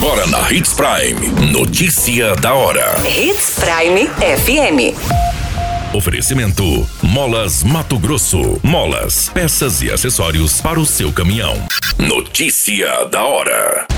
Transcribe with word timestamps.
Agora 0.00 0.28
na 0.28 0.52
Hits 0.52 0.74
Prime. 0.74 1.50
Notícia 1.50 2.36
da 2.36 2.54
hora. 2.54 2.94
Hits 3.04 3.58
Prime 3.58 4.06
FM. 4.06 4.94
Oferecimento: 5.92 6.88
Molas 7.02 7.64
Mato 7.64 7.98
Grosso. 7.98 8.60
Molas, 8.62 9.28
peças 9.28 9.82
e 9.82 9.90
acessórios 9.90 10.60
para 10.60 10.78
o 10.78 10.86
seu 10.86 11.12
caminhão. 11.12 11.56
Notícia 11.98 13.06
da 13.06 13.24
hora. 13.24 13.88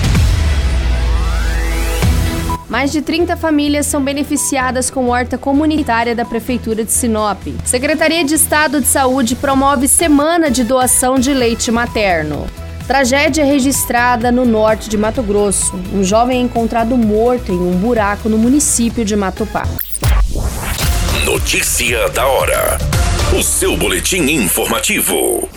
Mais 2.66 2.90
de 2.90 3.02
30 3.02 3.36
famílias 3.36 3.84
são 3.84 4.02
beneficiadas 4.02 4.88
com 4.88 5.08
horta 5.10 5.36
comunitária 5.36 6.14
da 6.14 6.24
Prefeitura 6.24 6.82
de 6.82 6.92
Sinop. 6.92 7.42
Secretaria 7.62 8.24
de 8.24 8.36
Estado 8.36 8.80
de 8.80 8.86
Saúde 8.86 9.36
promove 9.36 9.86
semana 9.86 10.50
de 10.50 10.64
doação 10.64 11.18
de 11.18 11.34
leite 11.34 11.70
materno. 11.70 12.46
Tragédia 12.90 13.44
registrada 13.44 14.32
no 14.32 14.44
norte 14.44 14.90
de 14.90 14.98
Mato 14.98 15.22
Grosso. 15.22 15.80
Um 15.94 16.02
jovem 16.02 16.38
é 16.38 16.40
encontrado 16.40 16.96
morto 16.96 17.52
em 17.52 17.56
um 17.56 17.78
buraco 17.78 18.28
no 18.28 18.36
município 18.36 19.04
de 19.04 19.14
Matupá. 19.14 19.62
Notícia 21.24 22.08
da 22.08 22.26
hora. 22.26 22.78
O 23.32 23.44
seu 23.44 23.76
boletim 23.76 24.22
informativo. 24.22 25.48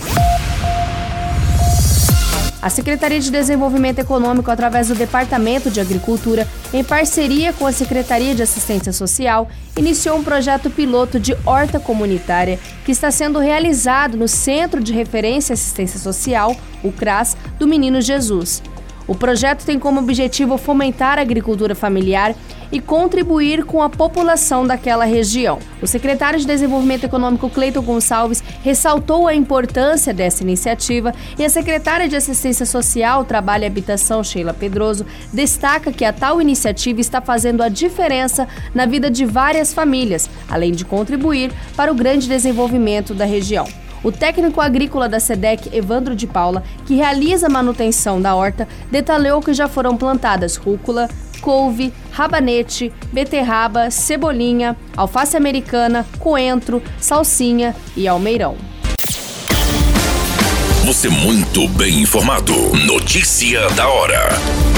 A 2.64 2.70
Secretaria 2.70 3.20
de 3.20 3.30
Desenvolvimento 3.30 4.00
Econômico, 4.00 4.50
através 4.50 4.88
do 4.88 4.96
Departamento 4.96 5.70
de 5.70 5.82
Agricultura, 5.82 6.48
em 6.74 6.82
parceria 6.82 7.52
com 7.52 7.68
a 7.68 7.74
Secretaria 7.74 8.34
de 8.34 8.42
Assistência 8.42 8.94
Social, 8.94 9.50
iniciou 9.78 10.18
um 10.18 10.24
projeto 10.24 10.70
piloto 10.70 11.20
de 11.20 11.36
horta 11.46 11.78
comunitária 11.78 12.58
que 12.86 12.94
está 12.94 13.12
sendo 13.12 13.38
realizado 13.38 14.16
no 14.16 14.30
Centro 14.30 14.82
de 14.82 14.94
Referência 14.94 15.52
e 15.52 15.56
Assistência 15.56 16.00
Social, 16.00 16.56
o 16.82 16.90
CRAS, 16.90 17.36
do 17.60 17.68
Menino 17.68 18.00
Jesus. 18.00 18.64
O 19.08 19.16
projeto 19.16 19.66
tem 19.66 19.78
como 19.78 20.00
objetivo 20.00 20.58
fomentar 20.58 21.18
a 21.18 21.22
agricultura 21.22 21.76
familiar 21.76 22.34
e 22.72 22.80
contribuir 22.80 23.66
com 23.66 23.84
a 23.84 23.90
população 23.90 24.66
daquela 24.66 25.06
região. 25.06 25.60
O 25.82 25.86
secretário 25.86 26.40
de 26.40 26.48
Desenvolvimento 26.48 27.04
Econômico 27.04 27.50
Cleiton 27.50 27.82
Gonçalves 27.82 28.44
ressaltou 28.64 29.28
a 29.28 29.36
importância 29.36 30.14
dessa 30.14 30.42
iniciativa 30.42 31.14
e 31.38 31.46
a 31.46 31.50
secretária 31.50 32.08
de 32.08 32.16
Assistência 32.16 32.66
Social, 32.66 33.26
Trabalho 33.26 33.64
e 33.64 33.68
Habitação, 33.68 34.24
Sheila 34.24 34.54
Pedroso, 34.54 35.06
destaca 35.32 35.92
que 35.92 36.06
a 36.06 36.14
tal 36.14 36.42
iniciativa 36.42 37.00
está 37.00 37.22
fazendo 37.22 37.62
a 37.62 37.70
diferença 37.70 38.48
na 38.74 38.86
vida 38.86 39.12
de 39.12 39.26
várias 39.26 39.74
famílias, 39.74 40.30
além 40.50 40.72
de 40.72 40.84
contribuir 40.84 41.52
para 41.76 41.92
o 41.92 41.96
grande 41.96 42.28
desenvolvimento 42.28 43.14
da 43.14 43.26
região. 43.26 43.83
O 44.04 44.12
técnico 44.12 44.60
agrícola 44.60 45.08
da 45.08 45.20
SEDEC, 45.20 45.70
Evandro 45.74 46.14
de 46.14 46.28
Paula, 46.28 46.64
que 46.86 46.96
realiza 46.96 47.48
a 47.48 47.50
manutenção 47.50 48.22
da 48.22 48.36
horta, 48.36 48.68
detalhou 48.92 49.42
que 49.42 49.54
já 49.54 49.70
foram 49.70 49.96
plantadas 49.96 50.58
rúcula, 50.58 51.10
couve, 51.40 51.94
rabanete, 52.12 52.92
beterraba, 53.14 53.90
cebolinha, 53.90 54.76
alface 54.98 55.38
americana, 55.38 56.06
coentro, 56.20 56.84
salsinha 57.00 57.74
e 57.96 58.08
almeirão. 58.08 58.58
Você 60.86 61.08
muito 61.08 61.66
bem 61.70 62.02
informado. 62.02 62.54
Notícia 62.86 63.70
da 63.70 63.88
hora 63.88 64.73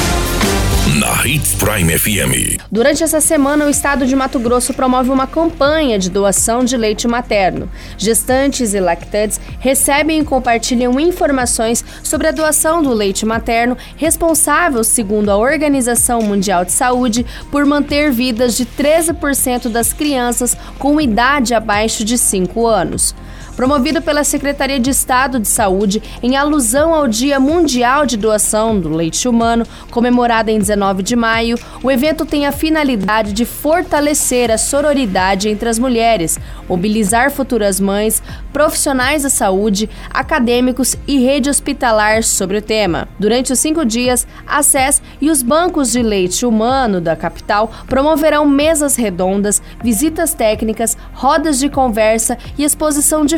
na 0.95 1.27
Hits 1.27 1.55
Prime 1.55 1.97
FM. 1.97 2.57
Durante 2.71 3.03
essa 3.03 3.19
semana, 3.19 3.65
o 3.65 3.69
estado 3.69 4.05
de 4.07 4.15
Mato 4.15 4.39
Grosso 4.39 4.73
promove 4.73 5.09
uma 5.09 5.27
campanha 5.27 5.99
de 5.99 6.09
doação 6.09 6.63
de 6.63 6.77
leite 6.77 7.05
materno. 7.05 7.69
Gestantes 7.97 8.73
e 8.73 8.79
lactantes 8.79 9.39
recebem 9.59 10.21
e 10.21 10.23
compartilham 10.23 10.97
informações 10.97 11.83
sobre 12.01 12.27
a 12.27 12.31
doação 12.31 12.81
do 12.81 12.93
leite 12.93 13.25
materno, 13.25 13.77
responsável, 13.97 14.85
segundo 14.85 15.29
a 15.29 15.37
Organização 15.37 16.21
Mundial 16.21 16.63
de 16.63 16.71
Saúde, 16.71 17.25
por 17.51 17.65
manter 17.65 18.09
vidas 18.09 18.55
de 18.55 18.65
13% 18.65 19.67
das 19.67 19.91
crianças 19.91 20.55
com 20.79 21.01
idade 21.01 21.53
abaixo 21.53 22.05
de 22.05 22.17
5 22.17 22.65
anos 22.65 23.13
promovido 23.55 24.01
pela 24.01 24.23
Secretaria 24.23 24.79
de 24.79 24.89
Estado 24.89 25.39
de 25.39 25.47
Saúde 25.47 26.01
em 26.21 26.35
alusão 26.35 26.93
ao 26.93 27.07
Dia 27.07 27.39
Mundial 27.39 28.05
de 28.05 28.17
Doação 28.17 28.79
do 28.79 28.89
Leite 28.89 29.27
Humano, 29.27 29.65
comemorado 29.89 30.51
em 30.51 30.59
19 30.59 31.01
de 31.01 31.15
maio. 31.15 31.57
O 31.81 31.89
evento 31.89 32.25
tem 32.25 32.45
a 32.45 32.51
finalidade 32.51 33.33
de 33.33 33.45
fortalecer 33.45 34.51
a 34.51 34.57
sororidade 34.57 35.49
entre 35.49 35.69
as 35.69 35.79
mulheres, 35.79 36.39
mobilizar 36.67 37.31
futuras 37.31 37.79
mães, 37.79 38.21
profissionais 38.51 39.23
da 39.23 39.29
saúde, 39.29 39.89
acadêmicos 40.09 40.95
e 41.07 41.19
rede 41.19 41.49
hospitalar 41.49 42.23
sobre 42.23 42.57
o 42.57 42.61
tema. 42.61 43.07
Durante 43.19 43.53
os 43.53 43.59
cinco 43.59 43.85
dias, 43.85 44.27
a 44.47 44.61
SES 44.63 45.01
e 45.21 45.29
os 45.29 45.41
bancos 45.41 45.91
de 45.91 46.01
leite 46.01 46.45
humano 46.45 46.99
da 46.99 47.15
capital 47.15 47.71
promoverão 47.87 48.45
mesas 48.45 48.95
redondas, 48.95 49.61
visitas 49.83 50.33
técnicas, 50.33 50.97
rodas 51.13 51.59
de 51.59 51.69
conversa 51.69 52.37
e 52.57 52.63
exposição 52.63 53.25
de 53.25 53.37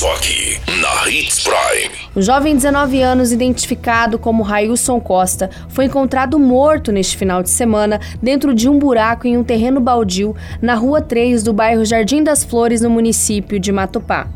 Só 0.00 0.14
aqui, 0.14 0.58
na 0.80 1.10
Hits 1.10 1.44
Prime. 1.44 1.94
O 2.16 2.22
jovem 2.22 2.54
de 2.54 2.62
19 2.62 3.02
anos, 3.02 3.32
identificado 3.32 4.18
como 4.18 4.42
Railson 4.42 4.98
Costa, 4.98 5.50
foi 5.68 5.84
encontrado 5.84 6.38
morto 6.38 6.90
neste 6.90 7.18
final 7.18 7.42
de 7.42 7.50
semana 7.50 8.00
dentro 8.22 8.54
de 8.54 8.66
um 8.66 8.78
buraco 8.78 9.26
em 9.26 9.36
um 9.36 9.44
terreno 9.44 9.78
baldio 9.78 10.34
na 10.62 10.74
Rua 10.74 11.02
3 11.02 11.42
do 11.42 11.52
bairro 11.52 11.84
Jardim 11.84 12.22
das 12.22 12.42
Flores, 12.42 12.80
no 12.80 12.88
município 12.88 13.60
de 13.60 13.70
Matupá. 13.70 14.26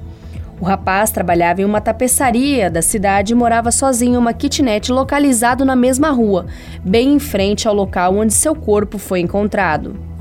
O 0.61 0.67
rapaz 0.67 1.11
trabalhava 1.11 1.63
em 1.63 1.65
uma 1.65 1.81
tapeçaria 1.81 2.71
da 2.71 2.83
cidade 2.83 3.33
e 3.33 3.35
morava 3.35 3.73
sozinho 3.73 4.17
em 4.17 4.19
uma 4.19 4.35
kitnet 4.35 4.93
localizado 4.93 5.65
na 5.65 5.75
mesma 5.75 6.11
rua, 6.11 6.45
bem 6.85 7.15
em 7.15 7.19
frente 7.19 7.67
ao 7.67 7.73
local 7.73 8.15
onde 8.19 8.35
seu 8.35 8.55
corpo 8.55 8.99
foi 8.99 9.21
encontrado. 9.21 10.14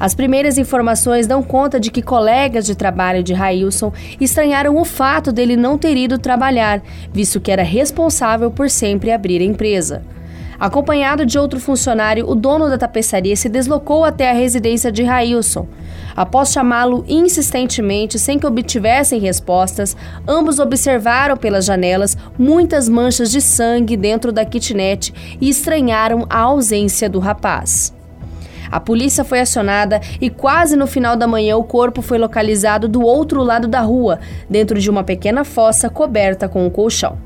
As 0.00 0.14
primeiras 0.14 0.56
informações 0.56 1.26
dão 1.26 1.42
conta 1.42 1.78
de 1.78 1.90
que 1.90 2.00
colegas 2.00 2.64
de 2.64 2.74
trabalho 2.74 3.22
de 3.22 3.34
Railson 3.34 3.92
estranharam 4.18 4.78
o 4.78 4.84
fato 4.86 5.30
dele 5.30 5.56
não 5.56 5.76
ter 5.76 5.94
ido 5.94 6.18
trabalhar, 6.18 6.82
visto 7.12 7.38
que 7.38 7.52
era 7.52 7.62
responsável 7.62 8.50
por 8.50 8.70
sempre 8.70 9.12
abrir 9.12 9.42
a 9.42 9.44
empresa. 9.44 10.02
Acompanhado 10.58 11.24
de 11.26 11.38
outro 11.38 11.60
funcionário, 11.60 12.28
o 12.28 12.34
dono 12.34 12.68
da 12.68 12.78
tapeçaria 12.78 13.36
se 13.36 13.48
deslocou 13.48 14.04
até 14.04 14.30
a 14.30 14.34
residência 14.34 14.90
de 14.90 15.02
Railson. 15.02 15.66
Após 16.16 16.50
chamá-lo 16.50 17.04
insistentemente, 17.06 18.18
sem 18.18 18.38
que 18.38 18.46
obtivessem 18.46 19.20
respostas, 19.20 19.96
ambos 20.26 20.58
observaram 20.58 21.36
pelas 21.36 21.64
janelas 21.66 22.16
muitas 22.38 22.88
manchas 22.88 23.30
de 23.30 23.40
sangue 23.40 23.96
dentro 23.96 24.32
da 24.32 24.44
kitnet 24.44 25.14
e 25.40 25.48
estranharam 25.48 26.26
a 26.28 26.40
ausência 26.40 27.08
do 27.08 27.18
rapaz. 27.18 27.99
A 28.70 28.78
polícia 28.78 29.24
foi 29.24 29.40
acionada 29.40 30.00
e 30.20 30.30
quase 30.30 30.76
no 30.76 30.86
final 30.86 31.16
da 31.16 31.26
manhã 31.26 31.56
o 31.56 31.64
corpo 31.64 32.00
foi 32.00 32.18
localizado 32.18 32.88
do 32.88 33.02
outro 33.02 33.42
lado 33.42 33.66
da 33.66 33.80
rua, 33.80 34.20
dentro 34.48 34.78
de 34.78 34.88
uma 34.88 35.02
pequena 35.02 35.44
fossa 35.44 35.90
coberta 35.90 36.48
com 36.48 36.64
um 36.64 36.70
colchão. 36.70 37.18